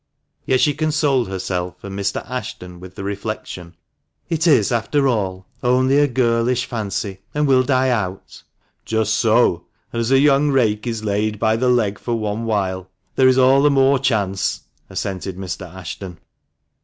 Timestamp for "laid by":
11.03-11.55